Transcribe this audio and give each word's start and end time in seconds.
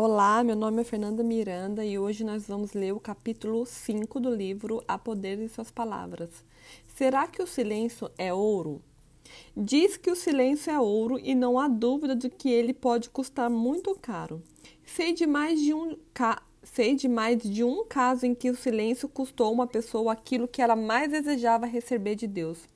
Olá, 0.00 0.44
meu 0.44 0.54
nome 0.54 0.82
é 0.82 0.84
Fernanda 0.84 1.24
Miranda 1.24 1.84
e 1.84 1.98
hoje 1.98 2.22
nós 2.22 2.46
vamos 2.46 2.72
ler 2.72 2.92
o 2.92 3.00
capítulo 3.00 3.66
5 3.66 4.20
do 4.20 4.32
livro 4.32 4.80
A 4.86 4.96
Poder 4.96 5.36
de 5.36 5.48
Suas 5.48 5.72
Palavras. 5.72 6.30
Será 6.94 7.26
que 7.26 7.42
o 7.42 7.48
silêncio 7.48 8.08
é 8.16 8.32
ouro? 8.32 8.80
Diz 9.56 9.96
que 9.96 10.08
o 10.08 10.14
silêncio 10.14 10.70
é 10.70 10.78
ouro 10.78 11.18
e 11.18 11.34
não 11.34 11.58
há 11.58 11.66
dúvida 11.66 12.14
de 12.14 12.30
que 12.30 12.48
ele 12.48 12.72
pode 12.72 13.10
custar 13.10 13.50
muito 13.50 13.92
caro. 14.00 14.40
Sei 14.86 15.12
de 15.12 15.26
mais 15.26 15.60
de 15.60 15.74
um, 15.74 15.96
ca... 16.14 16.44
Sei 16.62 16.94
de 16.94 17.08
mais 17.08 17.42
de 17.42 17.64
um 17.64 17.84
caso 17.84 18.24
em 18.24 18.36
que 18.36 18.50
o 18.50 18.56
silêncio 18.56 19.08
custou 19.08 19.52
uma 19.52 19.66
pessoa 19.66 20.12
aquilo 20.12 20.46
que 20.46 20.62
ela 20.62 20.76
mais 20.76 21.10
desejava 21.10 21.66
receber 21.66 22.14
de 22.14 22.28
Deus. 22.28 22.68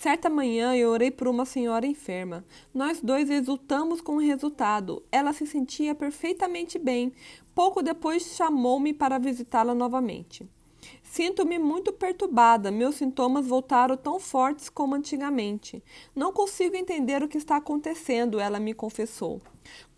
Certa 0.00 0.30
manhã 0.30 0.74
eu 0.74 0.88
orei 0.88 1.10
por 1.10 1.28
uma 1.28 1.44
senhora 1.44 1.86
enferma. 1.86 2.42
Nós 2.72 3.02
dois 3.02 3.28
exultamos 3.28 4.00
com 4.00 4.16
o 4.16 4.18
resultado. 4.18 5.02
Ela 5.12 5.34
se 5.34 5.46
sentia 5.46 5.94
perfeitamente 5.94 6.78
bem. 6.78 7.12
Pouco 7.54 7.82
depois 7.82 8.22
chamou-me 8.34 8.94
para 8.94 9.18
visitá-la 9.18 9.74
novamente. 9.74 10.48
Sinto-me 11.02 11.58
muito 11.58 11.92
perturbada. 11.92 12.70
Meus 12.70 12.94
sintomas 12.94 13.46
voltaram 13.46 13.94
tão 13.94 14.18
fortes 14.18 14.70
como 14.70 14.94
antigamente. 14.94 15.84
Não 16.16 16.32
consigo 16.32 16.74
entender 16.74 17.22
o 17.22 17.28
que 17.28 17.36
está 17.36 17.56
acontecendo, 17.56 18.40
ela 18.40 18.58
me 18.58 18.72
confessou. 18.72 19.38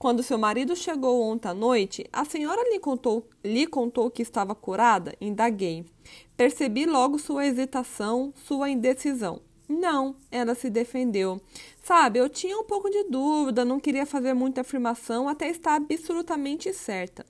Quando 0.00 0.24
seu 0.24 0.36
marido 0.36 0.74
chegou 0.74 1.22
ontem 1.22 1.46
à 1.46 1.54
noite, 1.54 2.04
a 2.12 2.24
senhora 2.24 2.68
lhe 2.68 2.80
contou, 2.80 3.28
lhe 3.44 3.68
contou 3.68 4.10
que 4.10 4.22
estava 4.22 4.52
curada? 4.52 5.14
Indaguei. 5.20 5.86
Percebi 6.36 6.86
logo 6.86 7.20
sua 7.20 7.46
hesitação, 7.46 8.34
sua 8.34 8.68
indecisão. 8.68 9.40
Não, 9.68 10.16
ela 10.30 10.54
se 10.54 10.68
defendeu. 10.68 11.40
Sabe, 11.82 12.18
eu 12.18 12.28
tinha 12.28 12.58
um 12.58 12.64
pouco 12.64 12.90
de 12.90 13.04
dúvida, 13.04 13.64
não 13.64 13.80
queria 13.80 14.04
fazer 14.04 14.34
muita 14.34 14.60
afirmação 14.60 15.28
até 15.28 15.48
estar 15.48 15.76
absolutamente 15.76 16.72
certa. 16.72 17.24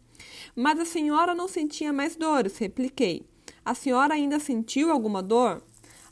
Mas 0.55 0.79
a 0.79 0.85
senhora 0.85 1.35
não 1.35 1.49
sentia 1.49 1.93
mais 1.93 2.17
dores, 2.17 2.59
repliquei. 2.59 3.25
A 3.65 3.75
senhora 3.75 4.15
ainda 4.15 4.39
sentiu 4.39 4.91
alguma 4.91 5.23
dor? 5.23 5.62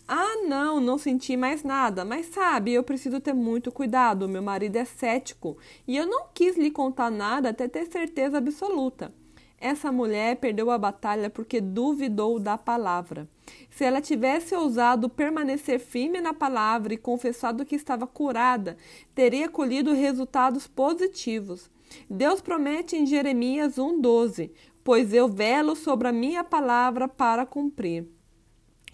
Ah, 0.06 0.42
não, 0.48 0.80
não 0.80 0.98
senti 0.98 1.36
mais 1.36 1.62
nada, 1.62 2.04
mas 2.04 2.26
sabe, 2.26 2.72
eu 2.72 2.82
preciso 2.82 3.20
ter 3.20 3.32
muito 3.32 3.70
cuidado. 3.70 4.28
Meu 4.28 4.42
marido 4.42 4.76
é 4.76 4.84
cético 4.84 5.56
e 5.86 5.96
eu 5.96 6.06
não 6.06 6.26
quis 6.34 6.56
lhe 6.56 6.70
contar 6.70 7.10
nada 7.10 7.50
até 7.50 7.68
ter 7.68 7.86
certeza 7.86 8.38
absoluta. 8.38 9.14
Essa 9.60 9.92
mulher 9.92 10.36
perdeu 10.36 10.70
a 10.70 10.78
batalha 10.78 11.28
porque 11.28 11.60
duvidou 11.60 12.38
da 12.38 12.56
palavra. 12.56 13.28
Se 13.68 13.84
ela 13.84 14.00
tivesse 14.00 14.54
ousado 14.54 15.06
permanecer 15.06 15.78
firme 15.78 16.18
na 16.18 16.32
palavra 16.32 16.94
e 16.94 16.96
confessado 16.96 17.66
que 17.66 17.76
estava 17.76 18.06
curada, 18.06 18.78
teria 19.14 19.50
colhido 19.50 19.92
resultados 19.92 20.66
positivos. 20.66 21.70
Deus 22.08 22.40
promete 22.40 22.96
em 22.96 23.04
Jeremias 23.04 23.76
1,12: 23.76 24.50
Pois 24.82 25.12
eu 25.12 25.28
velo 25.28 25.76
sobre 25.76 26.08
a 26.08 26.12
minha 26.12 26.42
palavra 26.42 27.06
para 27.06 27.44
cumprir. 27.44 28.08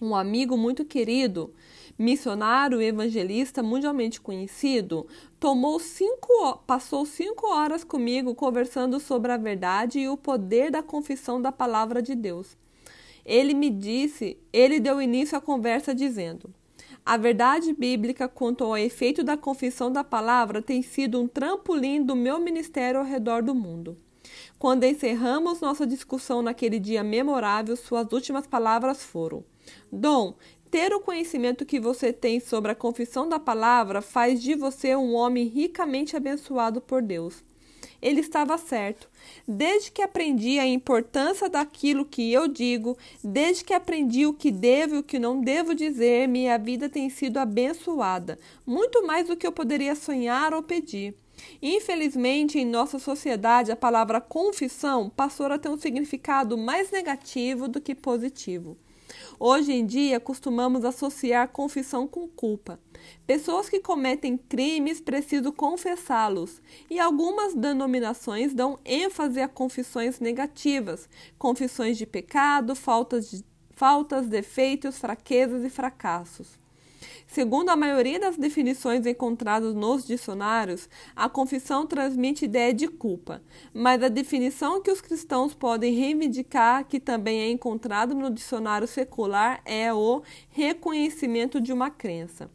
Um 0.01 0.13
amigo 0.13 0.57
muito 0.57 0.83
querido 0.83 1.53
missionário 1.97 2.81
evangelista 2.81 3.63
mundialmente 3.63 4.21
conhecido, 4.21 5.07
tomou 5.39 5.79
cinco, 5.79 6.57
passou 6.67 7.05
cinco 7.05 7.47
horas 7.47 7.83
comigo 7.83 8.35
conversando 8.35 8.99
sobre 8.99 9.31
a 9.31 9.37
verdade 9.37 9.99
e 9.99 10.09
o 10.09 10.17
poder 10.17 10.71
da 10.71 10.83
confissão 10.83 11.41
da 11.41 11.51
palavra 11.51 12.01
de 12.01 12.13
Deus. 12.13 12.57
Ele 13.25 13.53
me 13.53 13.69
disse, 13.69 14.37
ele 14.53 14.79
deu 14.79 15.01
início 15.01 15.37
à 15.37 15.41
conversa 15.41 15.93
dizendo: 15.93 16.53
a 17.05 17.15
verdade 17.15 17.71
bíblica 17.71 18.27
quanto 18.27 18.65
ao 18.65 18.77
efeito 18.77 19.23
da 19.23 19.37
confissão 19.37 19.89
da 19.89 20.03
palavra 20.03 20.61
tem 20.61 20.81
sido 20.81 21.21
um 21.21 21.25
trampolim 21.25 22.03
do 22.03 22.17
meu 22.17 22.37
ministério 22.37 22.99
ao 22.99 23.05
redor 23.05 23.41
do 23.41 23.55
mundo. 23.55 23.97
Quando 24.59 24.83
encerramos 24.83 25.61
nossa 25.61 25.87
discussão 25.87 26.41
naquele 26.41 26.79
dia 26.79 27.03
memorável, 27.05 27.77
suas 27.77 28.11
últimas 28.11 28.45
palavras 28.45 29.03
foram: 29.03 29.45
Dom, 29.89 30.35
ter 30.69 30.93
o 30.93 30.99
conhecimento 30.99 31.65
que 31.65 31.79
você 31.79 32.11
tem 32.11 32.39
sobre 32.39 32.71
a 32.71 32.75
confissão 32.75 33.27
da 33.27 33.39
palavra 33.39 34.01
faz 34.01 34.41
de 34.41 34.55
você 34.55 34.95
um 34.95 35.13
homem 35.13 35.47
ricamente 35.47 36.15
abençoado 36.15 36.81
por 36.81 37.01
Deus. 37.01 37.43
Ele 38.01 38.19
estava 38.19 38.57
certo. 38.57 39.09
Desde 39.47 39.91
que 39.91 40.01
aprendi 40.01 40.59
a 40.59 40.65
importância 40.67 41.49
daquilo 41.49 42.05
que 42.05 42.31
eu 42.31 42.47
digo, 42.47 42.97
desde 43.23 43.63
que 43.63 43.73
aprendi 43.73 44.25
o 44.25 44.33
que 44.33 44.51
devo 44.51 44.95
e 44.95 44.99
o 44.99 45.03
que 45.03 45.17
não 45.17 45.41
devo 45.41 45.73
dizer, 45.73 46.27
minha 46.27 46.57
vida 46.57 46.89
tem 46.89 47.09
sido 47.09 47.37
abençoada, 47.37 48.37
muito 48.65 49.05
mais 49.05 49.27
do 49.27 49.35
que 49.35 49.47
eu 49.47 49.51
poderia 49.51 49.95
sonhar 49.95 50.53
ou 50.53 50.61
pedir. 50.61 51.15
Infelizmente, 51.61 52.59
em 52.59 52.65
nossa 52.65 52.99
sociedade, 52.99 53.71
a 53.71 53.75
palavra 53.75 54.21
confissão 54.21 55.09
passou 55.09 55.47
a 55.47 55.57
ter 55.57 55.69
um 55.69 55.77
significado 55.77 56.57
mais 56.57 56.91
negativo 56.91 57.67
do 57.67 57.81
que 57.81 57.95
positivo. 57.95 58.77
Hoje 59.39 59.71
em 59.71 59.85
dia, 59.85 60.19
costumamos 60.19 60.83
associar 60.83 61.49
confissão 61.49 62.07
com 62.07 62.27
culpa. 62.27 62.79
Pessoas 63.25 63.69
que 63.69 63.79
cometem 63.79 64.37
crimes 64.37 64.99
precisam 64.99 65.51
confessá-los, 65.51 66.61
e 66.89 66.99
algumas 66.99 67.53
denominações 67.53 68.53
dão 68.53 68.79
ênfase 68.83 69.39
a 69.39 69.47
confissões 69.47 70.19
negativas, 70.19 71.07
confissões 71.37 71.97
de 71.97 72.05
pecado, 72.05 72.75
faltas, 72.75 73.29
de, 73.29 73.45
faltas 73.71 74.27
defeitos, 74.27 74.97
fraquezas 74.97 75.63
e 75.63 75.69
fracassos. 75.69 76.66
Segundo 77.27 77.69
a 77.69 77.75
maioria 77.75 78.19
das 78.19 78.37
definições 78.37 79.05
encontradas 79.05 79.73
nos 79.73 80.05
dicionários, 80.05 80.89
a 81.15 81.29
confissão 81.29 81.85
transmite 81.85 82.45
ideia 82.45 82.73
de 82.73 82.87
culpa, 82.87 83.41
mas 83.73 84.01
a 84.01 84.07
definição 84.07 84.81
que 84.81 84.91
os 84.91 85.01
cristãos 85.01 85.53
podem 85.53 85.93
reivindicar, 85.93 86.85
que 86.85 86.99
também 86.99 87.41
é 87.41 87.49
encontrada 87.49 88.13
no 88.13 88.29
dicionário 88.29 88.87
secular, 88.87 89.61
é 89.65 89.93
o 89.93 90.21
reconhecimento 90.49 91.59
de 91.59 91.73
uma 91.73 91.89
crença. 91.89 92.49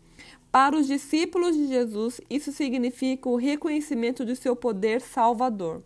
Para 0.50 0.76
os 0.76 0.86
discípulos 0.86 1.56
de 1.56 1.66
Jesus, 1.66 2.20
isso 2.28 2.52
significa 2.52 3.28
o 3.28 3.36
reconhecimento 3.36 4.24
de 4.24 4.36
seu 4.36 4.54
poder 4.54 5.00
salvador. 5.00 5.82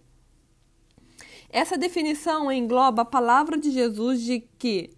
Essa 1.49 1.79
definição 1.79 2.51
engloba 2.51 3.03
a 3.03 3.05
palavra 3.05 3.57
de 3.57 3.71
Jesus 3.71 4.21
de 4.21 4.41
que 4.59 4.91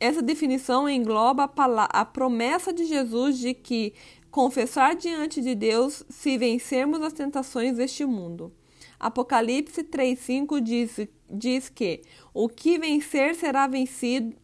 essa 0.00 0.22
definição 0.22 0.88
engloba 0.88 1.44
a, 1.44 2.04
promessa 2.06 2.72
de 2.72 2.86
Jesus 2.86 3.38
de 3.38 3.52
que 3.52 3.92
confessar 4.30 4.96
diante 4.96 5.42
de 5.42 5.54
Deus 5.54 6.02
se 6.08 6.38
vencermos 6.38 7.02
as 7.02 7.12
tentações 7.12 7.76
deste 7.76 8.06
mundo. 8.06 8.50
Apocalipse 8.98 9.84
3,5 9.84 10.60
diz, 10.60 11.08
diz 11.28 11.68
que 11.68 12.02
o 12.32 12.48
que 12.48 12.78
vencer 12.78 13.34
será 13.34 13.66
vencido, 13.66 14.34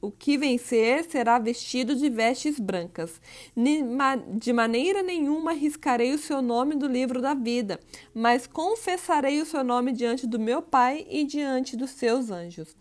o, 0.00 0.10
que 0.10 0.36
vencer 0.38 1.04
será 1.04 1.38
vestido 1.38 1.94
de 1.94 2.08
vestes 2.08 2.58
brancas. 2.58 3.20
De 4.36 4.52
maneira 4.52 5.02
nenhuma 5.02 5.52
riscarei 5.52 6.12
o 6.12 6.18
seu 6.18 6.40
nome 6.40 6.74
do 6.74 6.86
livro 6.86 7.20
da 7.20 7.34
vida, 7.34 7.78
mas 8.14 8.46
confessarei 8.46 9.40
o 9.40 9.46
seu 9.46 9.62
nome 9.62 9.92
diante 9.92 10.26
do 10.26 10.38
meu 10.38 10.62
Pai 10.62 11.06
e 11.10 11.24
diante 11.24 11.76
dos 11.76 11.90
seus 11.90 12.30
anjos. 12.30 12.76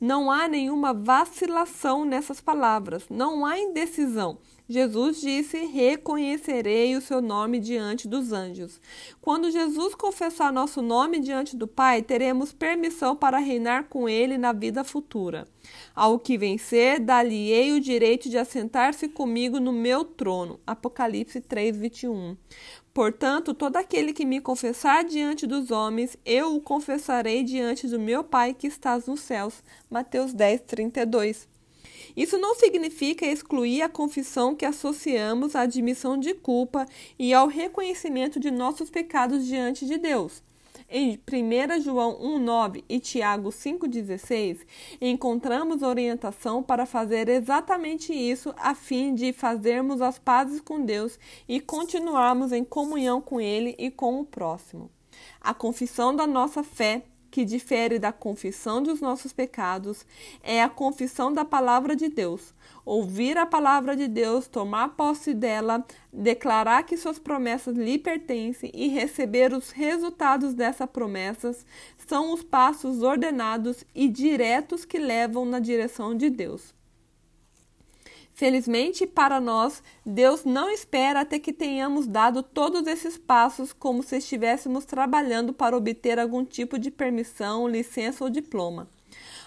Não 0.00 0.30
há 0.30 0.48
nenhuma 0.48 0.92
vacilação 0.92 2.04
nessas 2.04 2.40
palavras, 2.40 3.04
não 3.08 3.44
há 3.46 3.58
indecisão. 3.58 4.38
Jesus 4.68 5.20
disse: 5.20 5.66
Reconhecerei 5.66 6.96
o 6.96 7.00
seu 7.00 7.20
nome 7.20 7.58
diante 7.58 8.06
dos 8.06 8.32
anjos. 8.32 8.80
Quando 9.20 9.50
Jesus 9.50 9.94
confessar 9.94 10.52
nosso 10.52 10.80
nome 10.80 11.20
diante 11.20 11.56
do 11.56 11.66
Pai, 11.66 12.02
teremos 12.02 12.52
permissão 12.52 13.16
para 13.16 13.38
reinar 13.38 13.88
com 13.88 14.08
Ele 14.08 14.38
na 14.38 14.52
vida 14.52 14.84
futura. 14.84 15.46
Ao 15.94 16.18
que 16.18 16.38
vencer, 16.38 17.00
dar-lhe-ei 17.00 17.72
o 17.72 17.80
direito 17.80 18.28
de 18.28 18.38
assentar-se 18.38 19.08
comigo 19.08 19.60
no 19.60 19.72
meu 19.72 20.04
trono. 20.04 20.60
Apocalipse 20.66 21.40
3, 21.40 21.76
21. 21.76 22.36
Portanto, 22.94 23.54
todo 23.54 23.76
aquele 23.76 24.12
que 24.12 24.24
me 24.24 24.40
confessar 24.40 25.02
diante 25.04 25.46
dos 25.46 25.70
homens, 25.70 26.16
eu 26.24 26.54
o 26.54 26.60
confessarei 26.60 27.42
diante 27.42 27.88
do 27.88 27.98
meu 27.98 28.22
Pai 28.22 28.54
que 28.54 28.66
estás 28.66 29.06
nos 29.06 29.20
céus. 29.20 29.62
Mateus 29.90 30.32
10, 30.32 30.60
32. 30.62 31.51
Isso 32.16 32.38
não 32.38 32.54
significa 32.54 33.26
excluir 33.26 33.82
a 33.82 33.88
confissão 33.88 34.54
que 34.54 34.64
associamos 34.66 35.56
à 35.56 35.62
admissão 35.62 36.18
de 36.18 36.34
culpa 36.34 36.86
e 37.18 37.32
ao 37.32 37.46
reconhecimento 37.46 38.38
de 38.38 38.50
nossos 38.50 38.90
pecados 38.90 39.46
diante 39.46 39.86
de 39.86 39.98
Deus. 39.98 40.42
Em 40.94 41.18
1 41.26 41.80
João 41.80 42.18
1,9 42.20 42.84
e 42.86 43.00
Tiago 43.00 43.48
5,16, 43.48 44.58
encontramos 45.00 45.80
orientação 45.80 46.62
para 46.62 46.84
fazer 46.84 47.30
exatamente 47.30 48.12
isso, 48.12 48.54
a 48.58 48.74
fim 48.74 49.14
de 49.14 49.32
fazermos 49.32 50.02
as 50.02 50.18
pazes 50.18 50.60
com 50.60 50.84
Deus 50.84 51.18
e 51.48 51.60
continuarmos 51.60 52.52
em 52.52 52.62
comunhão 52.62 53.22
com 53.22 53.40
Ele 53.40 53.74
e 53.78 53.90
com 53.90 54.20
o 54.20 54.24
próximo. 54.26 54.90
A 55.40 55.54
confissão 55.54 56.14
da 56.14 56.26
nossa 56.26 56.62
fé 56.62 57.02
que 57.32 57.46
difere 57.46 57.98
da 57.98 58.12
confissão 58.12 58.82
dos 58.82 59.00
nossos 59.00 59.32
pecados, 59.32 60.04
é 60.42 60.62
a 60.62 60.68
confissão 60.68 61.32
da 61.32 61.46
palavra 61.46 61.96
de 61.96 62.10
Deus. 62.10 62.54
Ouvir 62.84 63.38
a 63.38 63.46
palavra 63.46 63.96
de 63.96 64.06
Deus, 64.06 64.46
tomar 64.46 64.90
posse 64.90 65.32
dela, 65.32 65.82
declarar 66.12 66.82
que 66.82 66.94
suas 66.94 67.18
promessas 67.18 67.74
lhe 67.74 67.98
pertencem 67.98 68.70
e 68.74 68.88
receber 68.88 69.54
os 69.54 69.70
resultados 69.70 70.52
dessas 70.52 70.88
promessas 70.90 71.64
são 72.06 72.34
os 72.34 72.42
passos 72.42 73.02
ordenados 73.02 73.82
e 73.94 74.08
diretos 74.08 74.84
que 74.84 74.98
levam 74.98 75.46
na 75.46 75.58
direção 75.58 76.14
de 76.14 76.28
Deus. 76.28 76.74
Felizmente 78.34 79.06
para 79.06 79.40
nós, 79.40 79.82
Deus 80.04 80.44
não 80.44 80.70
espera 80.70 81.20
até 81.20 81.38
que 81.38 81.52
tenhamos 81.52 82.06
dado 82.06 82.42
todos 82.42 82.86
esses 82.86 83.18
passos 83.18 83.72
como 83.72 84.02
se 84.02 84.16
estivéssemos 84.16 84.84
trabalhando 84.84 85.52
para 85.52 85.76
obter 85.76 86.18
algum 86.18 86.44
tipo 86.44 86.78
de 86.78 86.90
permissão, 86.90 87.68
licença 87.68 88.24
ou 88.24 88.30
diploma. 88.30 88.88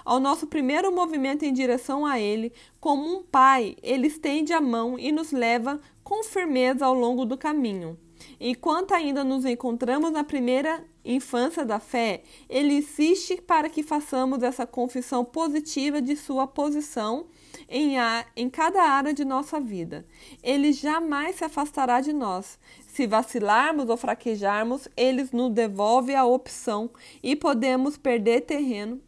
Ao 0.03 0.19
nosso 0.19 0.45
primeiro 0.45 0.91
movimento 0.93 1.43
em 1.43 1.51
direção 1.51 2.05
a 2.05 2.19
Ele, 2.19 2.53
como 2.79 3.11
um 3.11 3.23
pai, 3.23 3.75
Ele 3.81 4.05
estende 4.05 4.53
a 4.53 4.61
mão 4.61 4.99
e 4.99 5.11
nos 5.11 5.31
leva 5.31 5.79
com 6.03 6.23
firmeza 6.23 6.85
ao 6.85 6.93
longo 6.93 7.25
do 7.25 7.35
caminho. 7.35 7.97
Enquanto 8.39 8.93
ainda 8.93 9.23
nos 9.23 9.45
encontramos 9.45 10.11
na 10.11 10.23
primeira 10.23 10.83
infância 11.03 11.65
da 11.65 11.79
fé, 11.79 12.23
ele 12.49 12.75
insiste 12.75 13.41
para 13.41 13.69
que 13.69 13.83
façamos 13.83 14.43
essa 14.43 14.65
confissão 14.65 15.23
positiva 15.23 16.01
de 16.01 16.15
sua 16.15 16.47
posição 16.47 17.27
em, 17.69 17.97
a, 17.99 18.25
em 18.35 18.49
cada 18.49 18.81
área 18.83 19.13
de 19.13 19.25
nossa 19.25 19.59
vida. 19.59 20.05
Ele 20.43 20.71
jamais 20.73 21.37
se 21.37 21.43
afastará 21.43 22.01
de 22.01 22.13
nós. 22.13 22.59
Se 22.87 23.05
vacilarmos 23.07 23.89
ou 23.89 23.97
fraquejarmos, 23.97 24.87
ele 24.95 25.27
nos 25.31 25.51
devolve 25.51 26.15
a 26.15 26.25
opção 26.25 26.89
e 27.21 27.35
podemos 27.35 27.97
perder 27.97 28.41
terreno. 28.41 29.01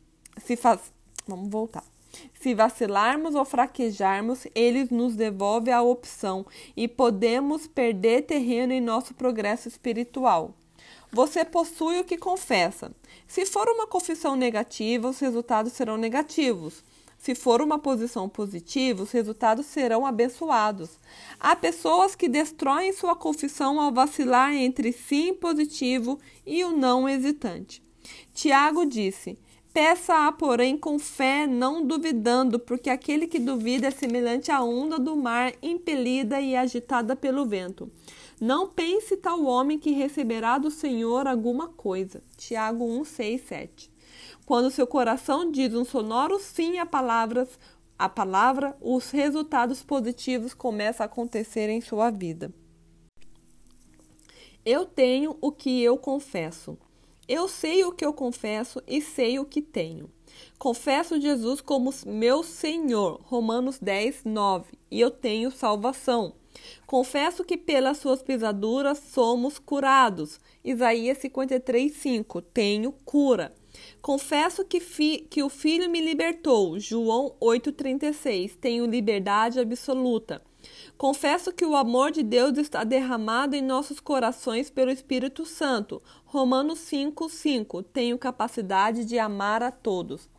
Se 0.44 0.56
faz... 0.56 0.80
Vamos 1.28 1.50
voltar. 1.50 1.84
Se 2.40 2.54
vacilarmos 2.54 3.36
ou 3.36 3.46
fraquejarmos, 3.46 4.48
ele 4.56 4.88
nos 4.92 5.16
devolve 5.16 5.72
a 5.72 5.82
opção 5.82 6.46
e 6.76 6.88
podemos 6.88 7.68
perder 7.68 8.24
terreno 8.24 8.74
em 8.74 8.82
nosso 8.82 9.14
progresso 9.14 9.68
espiritual. 9.68 10.54
Você 11.12 11.46
possui 11.46 12.00
o 12.00 12.04
que 12.04 12.18
confessa. 12.18 12.92
Se 13.28 13.46
for 13.46 13.68
uma 13.70 13.88
confissão 13.88 14.36
negativa, 14.36 15.10
os 15.10 15.20
resultados 15.20 15.74
serão 15.74 15.98
negativos. 15.98 16.84
Se 17.18 17.36
for 17.36 17.62
uma 17.62 17.80
posição 17.80 18.30
positiva, 18.30 19.04
os 19.04 19.12
resultados 19.12 19.66
serão 19.66 20.06
abençoados. 20.06 21.00
Há 21.40 21.56
pessoas 21.56 22.16
que 22.16 22.30
destroem 22.30 22.94
sua 22.94 23.16
confissão 23.16 23.82
ao 23.82 23.92
vacilar 23.92 24.54
entre 24.54 24.92
sim 24.92 25.34
positivo 25.34 26.20
e 26.46 26.64
o 26.64 26.72
não 26.72 27.10
hesitante. 27.10 27.82
Tiago 28.34 28.86
disse: 28.86 29.38
Peça-a, 29.74 30.32
porém, 30.32 30.76
com 30.76 30.98
fé, 30.98 31.46
não 31.46 31.86
duvidando, 31.86 32.60
porque 32.60 32.90
aquele 32.90 33.28
que 33.28 33.38
duvida 33.38 33.88
é 33.88 33.92
semelhante 33.92 34.52
à 34.52 34.62
onda 34.62 34.98
do 34.98 35.16
mar, 35.16 35.54
impelida 35.62 36.42
e 36.42 36.56
agitada 36.56 37.16
pelo 37.16 37.46
vento. 37.46 37.92
Não 38.40 38.68
pense 38.68 39.18
tal 39.18 39.44
homem 39.46 39.78
que 39.78 39.92
receberá 39.92 40.58
do 40.58 40.72
Senhor 40.72 41.28
alguma 41.28 41.68
coisa. 41.68 42.24
Tiago 42.38 42.86
1, 42.86 43.04
6, 43.04 43.42
7. 43.42 43.97
Quando 44.48 44.72
seu 44.72 44.88
coração 44.88 45.52
diz 45.52 45.74
um 45.74 45.84
sonoro 45.84 46.40
sim 46.40 46.80
a 46.80 46.86
palavras, 46.86 47.60
a 48.00 48.08
palavra, 48.08 48.78
os 48.80 49.12
resultados 49.12 49.84
positivos 49.84 50.54
começam 50.54 51.04
a 51.04 51.06
acontecer 51.06 51.68
em 51.68 51.82
sua 51.82 52.10
vida. 52.10 52.50
Eu 54.66 54.86
tenho 54.86 55.36
o 55.42 55.52
que 55.52 55.84
eu 55.84 55.98
confesso. 55.98 56.78
Eu 57.28 57.50
sei 57.50 57.84
o 57.84 57.92
que 57.92 58.06
eu 58.06 58.14
confesso 58.14 58.82
e 58.88 59.02
sei 59.02 59.38
o 59.38 59.44
que 59.44 59.62
tenho. 59.62 60.10
Confesso 60.58 61.20
Jesus 61.20 61.60
como 61.60 61.94
meu 62.06 62.42
Senhor. 62.42 63.20
Romanos 63.26 63.78
10, 63.80 64.24
9. 64.24 64.78
E 64.90 65.02
eu 65.02 65.12
tenho 65.12 65.52
salvação. 65.52 66.34
Confesso 66.86 67.44
que 67.44 67.58
pelas 67.58 67.98
suas 67.98 68.24
pisaduras 68.24 68.98
somos 68.98 69.60
curados. 69.60 70.40
Isaías 70.64 71.18
53, 71.18 71.92
5. 71.92 72.42
Tenho 72.42 72.94
cura. 73.04 73.54
Confesso 74.02 74.64
que, 74.64 74.80
fi, 74.80 75.28
que 75.30 75.44
o 75.44 75.50
Filho 75.50 75.90
me 75.90 76.02
libertou. 76.02 76.80
João 76.80 77.36
8,36. 77.42 78.56
Tenho 78.60 78.86
liberdade 78.86 79.60
absoluta. 79.60 80.42
Confesso 80.98 81.52
que 81.52 81.66
o 81.66 81.76
amor 81.76 82.12
de 82.12 82.24
Deus 82.24 82.58
está 82.58 82.84
derramado 82.84 83.56
em 83.56 83.62
nossos 83.62 84.00
corações 84.00 84.70
pelo 84.70 84.92
Espírito 84.92 85.46
Santo. 85.46 86.02
Romanos 86.26 86.80
5, 86.80 87.30
5. 87.30 87.84
Tenho 87.84 88.18
capacidade 88.18 89.06
de 89.06 89.20
amar 89.20 89.62
a 89.62 89.72
todos. 89.72 90.30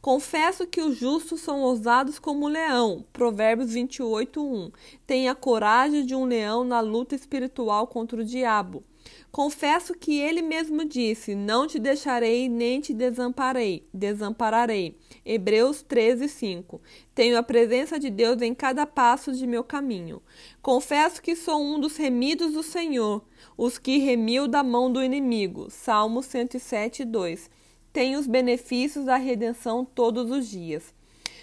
Confesso 0.00 0.66
que 0.66 0.80
os 0.80 0.96
justos 0.96 1.42
são 1.42 1.60
ousados 1.60 2.18
como 2.18 2.48
leão. 2.48 3.04
Provérbios 3.12 3.72
28, 3.72 4.42
1. 4.42 4.72
Tenha 5.06 5.34
coragem 5.34 6.06
de 6.06 6.14
um 6.14 6.24
leão 6.24 6.64
na 6.64 6.80
luta 6.80 7.14
espiritual 7.14 7.86
contra 7.86 8.22
o 8.22 8.24
diabo. 8.24 8.82
Confesso 9.30 9.94
que 9.94 10.18
ele 10.18 10.42
mesmo 10.42 10.84
disse: 10.84 11.34
Não 11.34 11.66
te 11.66 11.78
deixarei 11.78 12.48
nem 12.48 12.80
te 12.80 12.92
desamparei, 12.92 13.86
desampararei. 13.94 14.96
Hebreus 15.24 15.82
13, 15.82 16.28
5. 16.28 16.80
Tenho 17.14 17.38
a 17.38 17.42
presença 17.42 17.98
de 17.98 18.10
Deus 18.10 18.42
em 18.42 18.54
cada 18.54 18.86
passo 18.86 19.32
de 19.32 19.46
meu 19.46 19.62
caminho. 19.62 20.20
Confesso 20.60 21.22
que 21.22 21.36
sou 21.36 21.62
um 21.62 21.78
dos 21.78 21.96
remidos 21.96 22.52
do 22.52 22.62
Senhor, 22.62 23.24
os 23.56 23.78
que 23.78 23.98
remiu 23.98 24.48
da 24.48 24.62
mão 24.62 24.92
do 24.92 25.02
inimigo. 25.02 25.70
Salmo 25.70 26.22
107, 26.22 27.04
2. 27.04 27.50
Tenho 27.92 28.18
os 28.18 28.26
benefícios 28.26 29.04
da 29.04 29.16
redenção 29.16 29.84
todos 29.84 30.30
os 30.30 30.48
dias. 30.48 30.94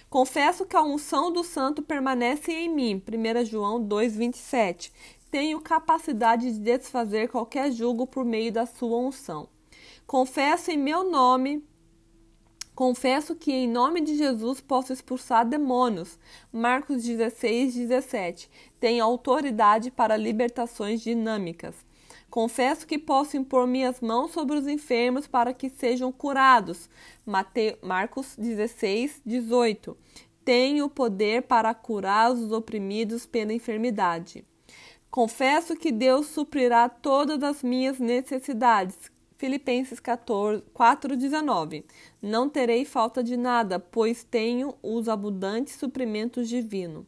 Confesso 0.10 0.66
que 0.66 0.78
a 0.78 0.82
unção 0.82 1.32
do 1.32 1.44
santo 1.44 1.82
permanece 1.82 2.52
em 2.54 2.70
mim. 2.74 3.04
1 3.06 3.46
João 3.46 3.82
2:27 3.84 4.92
tenho 5.30 5.62
capacidade 5.62 6.52
de 6.52 6.60
desfazer 6.60 7.30
qualquer 7.30 7.72
julgo 7.72 8.08
por 8.08 8.26
meio 8.26 8.52
da 8.52 8.66
sua 8.66 8.98
unção. 8.98 9.50
Confesso 10.06 10.72
em 10.72 10.78
meu 10.78 11.10
nome, 11.10 11.64
confesso 12.74 13.36
que 13.36 13.52
em 13.52 13.68
nome 13.68 14.02
de 14.02 14.16
Jesus 14.16 14.62
posso 14.62 14.94
expulsar 14.94 15.46
demônios. 15.46 16.18
Marcos 16.52 17.04
16, 17.04 17.76
17. 17.76 18.50
Tenho 18.80 19.04
autoridade 19.04 19.92
para 19.92 20.16
libertações 20.16 21.02
dinâmicas. 21.02 21.76
Confesso 22.30 22.86
que 22.86 23.00
posso 23.00 23.38
impor 23.38 23.66
minhas 23.68 24.02
mãos 24.02 24.32
sobre 24.32 24.58
os 24.58 24.68
enfermos 24.68 25.28
para 25.28 25.54
que 25.54 25.70
sejam 25.70 26.12
curados. 26.12 26.90
Mate... 27.26 27.78
Marcos 27.82 28.36
16, 28.38 29.22
18. 29.26 29.98
Tenho 30.44 30.90
poder 30.90 31.44
para 31.44 31.74
curar 31.74 32.32
os 32.32 32.52
oprimidos 32.52 33.26
pela 33.26 33.54
enfermidade. 33.54 34.46
Confesso 35.10 35.76
que 35.76 35.92
Deus 35.92 36.28
suprirá 36.28 36.90
todas 36.90 37.42
as 37.44 37.64
minhas 37.64 38.00
necessidades. 38.00 38.98
Filipenses 39.38 40.00
4,19 40.00 41.84
Não 42.22 42.50
terei 42.50 42.84
falta 42.86 43.24
de 43.24 43.38
nada, 43.38 43.80
pois 43.80 44.24
tenho 44.24 44.76
os 44.82 45.08
abundantes 45.08 45.76
suprimentos 45.76 46.50
divinos. 46.50 47.06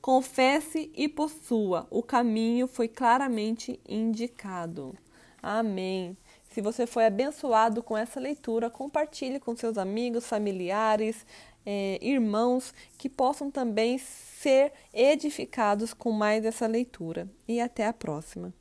Confesse 0.00 0.90
e 0.94 1.08
possua, 1.08 1.86
o 1.90 2.02
caminho 2.02 2.66
foi 2.66 2.88
claramente 2.88 3.78
indicado. 3.88 4.94
Amém. 5.42 6.16
Se 6.50 6.60
você 6.60 6.86
foi 6.86 7.06
abençoado 7.06 7.82
com 7.82 7.96
essa 7.96 8.18
leitura, 8.18 8.68
compartilhe 8.68 9.38
com 9.38 9.54
seus 9.54 9.78
amigos, 9.78 10.26
familiares, 10.26 11.24
é, 11.64 11.98
irmãos 12.00 12.72
que 12.96 13.08
possam 13.08 13.50
também 13.50 13.98
ser 13.98 14.72
edificados 14.92 15.92
com 15.92 16.12
mais 16.12 16.44
essa 16.44 16.66
leitura. 16.66 17.28
E 17.46 17.60
até 17.60 17.86
a 17.86 17.92
próxima. 17.92 18.52